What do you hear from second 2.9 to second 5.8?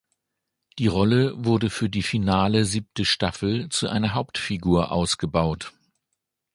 Staffel zu einer Hauptfigur ausgebaut.